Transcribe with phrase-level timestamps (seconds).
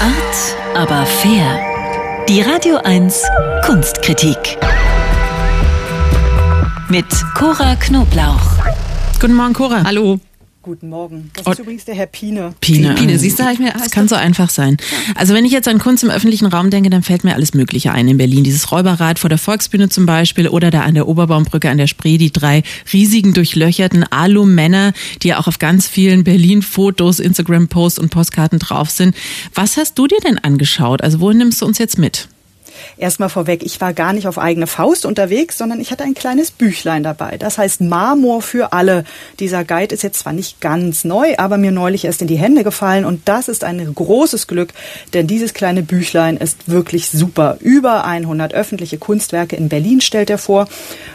[0.00, 1.58] Art, aber fair.
[2.28, 3.22] Die Radio 1
[3.64, 4.58] Kunstkritik.
[6.90, 8.58] Mit Cora Knoblauch.
[9.18, 9.82] Guten Morgen, Cora.
[9.84, 10.18] Hallo.
[10.66, 11.30] Guten Morgen.
[11.34, 12.52] Das ist übrigens der Herr Pine.
[12.60, 12.96] Pine.
[12.96, 13.72] Pine, siehst du, hab ich mir.
[13.72, 14.78] Das kann so einfach sein.
[15.14, 17.92] Also wenn ich jetzt an Kunst im öffentlichen Raum denke, dann fällt mir alles Mögliche
[17.92, 18.42] ein in Berlin.
[18.42, 22.18] Dieses Räuberrad vor der Volksbühne zum Beispiel oder da an der Oberbaumbrücke an der Spree
[22.18, 24.92] die drei riesigen durchlöcherten Alu-Männer,
[25.22, 29.14] die ja auch auf ganz vielen Berlin-Fotos, Instagram-Posts und Postkarten drauf sind.
[29.54, 31.00] Was hast du dir denn angeschaut?
[31.00, 32.26] Also wohin nimmst du uns jetzt mit?
[32.96, 36.50] Erstmal vorweg, ich war gar nicht auf eigene Faust unterwegs, sondern ich hatte ein kleines
[36.50, 37.36] Büchlein dabei.
[37.38, 39.04] Das heißt Marmor für alle.
[39.40, 42.64] Dieser Guide ist jetzt zwar nicht ganz neu, aber mir neulich erst in die Hände
[42.64, 44.72] gefallen und das ist ein großes Glück,
[45.14, 47.58] denn dieses kleine Büchlein ist wirklich super.
[47.60, 50.68] Über 100 öffentliche Kunstwerke in Berlin stellt er vor.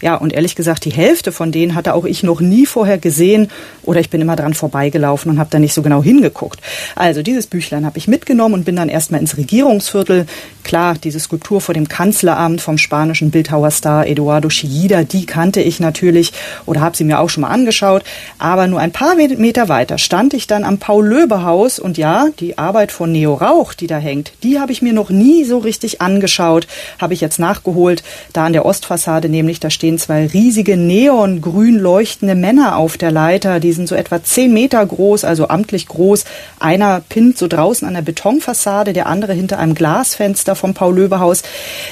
[0.00, 3.48] Ja, und ehrlich gesagt, die Hälfte von denen hatte auch ich noch nie vorher gesehen
[3.82, 6.60] oder ich bin immer dran vorbeigelaufen und habe da nicht so genau hingeguckt.
[6.94, 10.26] Also dieses Büchlein habe ich mitgenommen und bin dann erstmal ins Regierungsviertel.
[10.62, 16.32] Klar, diese vor dem Kanzleramt vom spanischen Bildhauerstar Eduardo Chillida, die kannte ich natürlich
[16.64, 18.02] oder habe sie mir auch schon mal angeschaut.
[18.38, 22.92] Aber nur ein paar Meter weiter stand ich dann am Paul-Löbe-Haus und ja, die Arbeit
[22.92, 26.66] von Neo Rauch, die da hängt, die habe ich mir noch nie so richtig angeschaut.
[26.98, 28.02] Habe ich jetzt nachgeholt.
[28.32, 33.60] Da an der Ostfassade nämlich, da stehen zwei riesige neongrün leuchtende Männer auf der Leiter.
[33.60, 36.24] Die sind so etwa zehn Meter groß, also amtlich groß.
[36.58, 41.33] Einer pinnt so draußen an der Betonfassade, der andere hinter einem Glasfenster vom Paul-Löbe-Haus.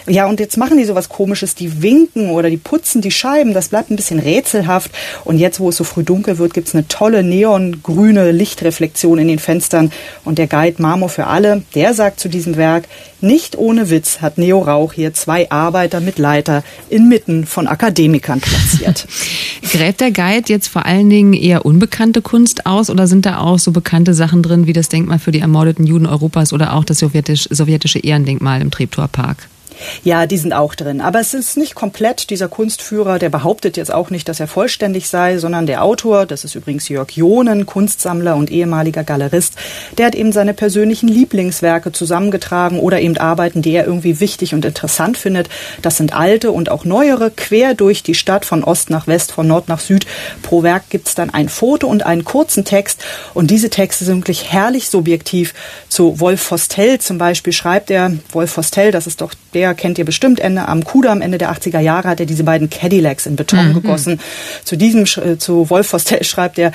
[0.06, 3.68] Ja, und jetzt machen die sowas komisches, die winken oder die putzen die Scheiben, das
[3.68, 4.90] bleibt ein bisschen rätselhaft.
[5.24, 9.38] Und jetzt, wo es so früh dunkel wird, gibt's eine tolle neongrüne Lichtreflexion in den
[9.38, 9.92] Fenstern.
[10.24, 12.84] Und der Guide Marmor für alle, der sagt zu diesem Werk,
[13.22, 19.06] nicht ohne Witz hat Neo Rauch hier zwei Arbeiter mit Leiter inmitten von Akademikern platziert.
[19.70, 23.60] Gräbt der Guide jetzt vor allen Dingen eher unbekannte Kunst aus oder sind da auch
[23.60, 26.98] so bekannte Sachen drin wie das Denkmal für die ermordeten Juden Europas oder auch das
[26.98, 29.31] sowjetisch, sowjetische Ehrendenkmal im Treptower Park?
[29.34, 29.61] так.
[30.04, 31.00] Ja, die sind auch drin.
[31.00, 32.30] Aber es ist nicht komplett.
[32.30, 36.44] Dieser Kunstführer, der behauptet jetzt auch nicht, dass er vollständig sei, sondern der Autor, das
[36.44, 39.54] ist übrigens Jörg Jonen, Kunstsammler und ehemaliger Galerist,
[39.98, 44.64] der hat eben seine persönlichen Lieblingswerke zusammengetragen oder eben Arbeiten, die er irgendwie wichtig und
[44.64, 45.48] interessant findet.
[45.82, 49.46] Das sind alte und auch neuere, quer durch die Stadt, von Ost nach West, von
[49.46, 50.06] Nord nach Süd.
[50.42, 53.04] Pro Werk gibt's dann ein Foto und einen kurzen Text.
[53.34, 55.54] Und diese Texte sind wirklich herrlich subjektiv.
[55.88, 60.04] Zu Wolf Fostel zum Beispiel schreibt er, Wolf Fostel, das ist doch der kennt ihr
[60.04, 63.68] bestimmt, Ende am Kudamm, Ende der 80er Jahre hat er diese beiden Cadillacs in Beton
[63.68, 63.74] mhm.
[63.74, 64.20] gegossen.
[64.64, 66.72] Zu diesem, äh, zu Wolf Fostel schreibt er,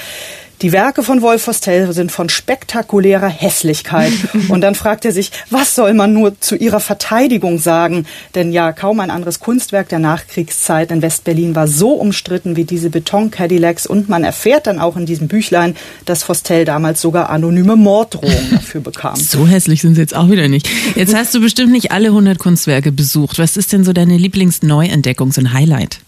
[0.61, 4.11] die Werke von Wolf Fostel sind von spektakulärer Hässlichkeit.
[4.49, 8.05] Und dann fragt er sich, was soll man nur zu ihrer Verteidigung sagen?
[8.33, 12.89] Denn ja, kaum ein anderes Kunstwerk der Nachkriegszeit in Westberlin war so umstritten wie diese
[12.89, 13.85] Beton-Cadillacs.
[13.85, 15.75] Und man erfährt dann auch in diesem Büchlein,
[16.05, 19.15] dass Fostel damals sogar anonyme Morddrohungen dafür bekam.
[19.15, 20.67] So hässlich sind sie jetzt auch wieder nicht.
[20.95, 23.37] Jetzt hast du bestimmt nicht alle 100 Kunstwerke besucht.
[23.37, 25.99] Was ist denn so deine Lieblingsneuentdeckung, so ein Highlight?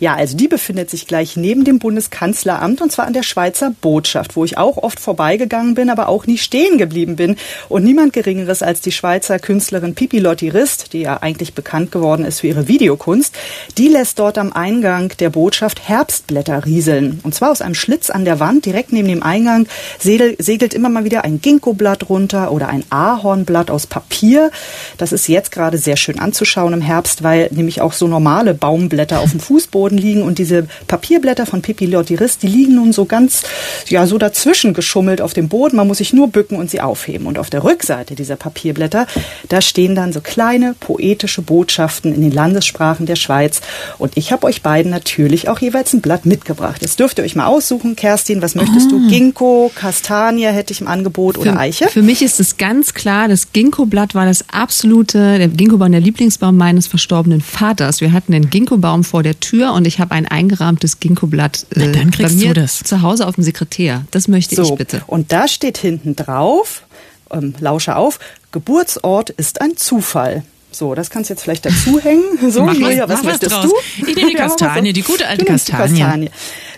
[0.00, 4.36] Ja, also die befindet sich gleich neben dem Bundeskanzleramt und zwar an der Schweizer Botschaft,
[4.36, 7.36] wo ich auch oft vorbeigegangen bin, aber auch nie stehen geblieben bin.
[7.68, 12.24] Und niemand Geringeres als die Schweizer Künstlerin Pipi Lotti Rist, die ja eigentlich bekannt geworden
[12.24, 13.34] ist für ihre Videokunst,
[13.78, 17.20] die lässt dort am Eingang der Botschaft Herbstblätter rieseln.
[17.22, 19.66] Und zwar aus einem Schlitz an der Wand, direkt neben dem Eingang,
[19.98, 24.50] segelt immer mal wieder ein Ginkgoblatt runter oder ein Ahornblatt aus Papier.
[24.98, 29.20] Das ist jetzt gerade sehr schön anzuschauen im Herbst, weil nämlich auch so normale Baumblätter
[29.20, 33.04] auf dem Fußboden Fußboden liegen und diese Papierblätter von Pippi Lottiris, die liegen nun so
[33.04, 33.42] ganz,
[33.88, 35.76] ja, so dazwischen geschummelt auf dem Boden.
[35.76, 37.26] Man muss sich nur bücken und sie aufheben.
[37.26, 39.06] Und auf der Rückseite dieser Papierblätter,
[39.48, 43.60] da stehen dann so kleine poetische Botschaften in den Landessprachen der Schweiz.
[43.98, 46.80] Und ich habe euch beiden natürlich auch jeweils ein Blatt mitgebracht.
[46.82, 48.98] Jetzt dürft ihr euch mal aussuchen, Kerstin, was möchtest oh.
[48.98, 49.08] du?
[49.08, 51.88] Ginkgo, Kastanie hätte ich im Angebot oder Eiche?
[51.88, 56.56] Für mich ist es ganz klar, das Ginkgo-Blatt war das absolute, der Ginkgo-Baum, der Lieblingsbaum
[56.56, 58.00] meines verstorbenen Vaters.
[58.00, 62.10] Wir hatten den Ginkgo-Baum vor der Tür und ich habe ein eingerahmtes Ginkgo-Blatt äh, dann
[62.10, 62.80] kriegst bei mir du das.
[62.80, 64.04] zu Hause auf dem Sekretär.
[64.10, 65.02] Das möchte so, ich bitte.
[65.06, 66.82] Und da steht hinten drauf,
[67.30, 68.18] ähm, lausche auf,
[68.52, 70.44] Geburtsort ist ein Zufall.
[70.70, 72.24] So, das kannst du jetzt vielleicht dazu hängen.
[72.50, 73.66] So, mach Julia, was, was möchtest draus.
[73.66, 74.06] du?
[74.06, 76.00] Ich nehme die Kastanie, die gute alte Kastanie.
[76.00, 76.30] Kastanie.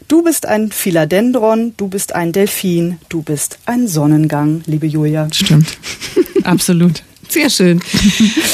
[0.08, 5.28] Du bist ein Philadendron, du bist ein Delfin, du bist ein Sonnengang, liebe Julia.
[5.32, 5.78] Stimmt.
[6.44, 7.02] Absolut.
[7.28, 7.80] Sehr schön.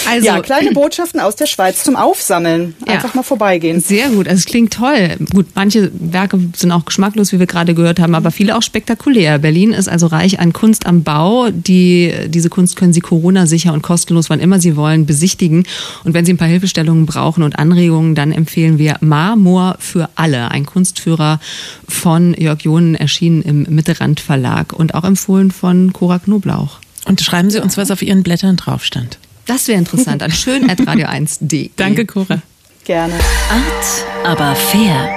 [0.04, 2.74] Also, ja, kleine Botschaften aus der Schweiz zum Aufsammeln.
[2.86, 3.80] Einfach ja, mal vorbeigehen.
[3.80, 4.26] Sehr gut.
[4.26, 5.16] Also es klingt toll.
[5.32, 9.38] Gut, manche Werke sind auch geschmacklos, wie wir gerade gehört haben, aber viele auch spektakulär.
[9.38, 11.50] Berlin ist also reich an Kunst am Bau.
[11.50, 15.64] Die, diese Kunst können Sie Corona-sicher und kostenlos, wann immer Sie wollen, besichtigen.
[16.04, 20.50] Und wenn Sie ein paar Hilfestellungen brauchen und Anregungen, dann empfehlen wir Marmor für alle.
[20.50, 21.40] Ein Kunstführer
[21.88, 26.80] von Jörg Jonen erschienen im Mitterrand Verlag und auch empfohlen von Cora Knoblauch.
[27.04, 29.18] Und schreiben Sie uns, was auf Ihren Blättern drauf stand.
[29.46, 30.22] Das wäre interessant.
[30.22, 31.70] An schön.radio1.de.
[31.76, 32.42] Danke, Cora.
[32.84, 33.14] Gerne.
[33.14, 35.08] Art, aber fair.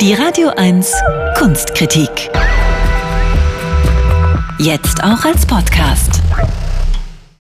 [0.00, 0.92] Die Radio 1
[1.36, 2.30] Kunstkritik.
[4.58, 6.21] Jetzt auch als Podcast.